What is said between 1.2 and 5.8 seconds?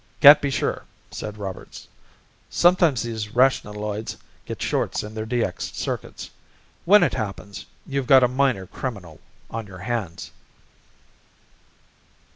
Roberts. "Sometimes these rationaloids get shorts in their DX